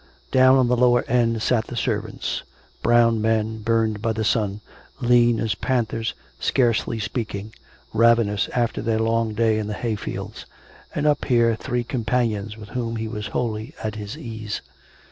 [0.31, 2.41] Down at the lower end sat the servants,
[2.81, 4.61] brown men, burned by the sun;
[4.99, 7.53] lean as panthers, scarcely speaking,
[7.93, 10.47] ravenous after their long day in the hayfields;
[10.95, 14.63] and up here three companions with whom he was wholly at his ease.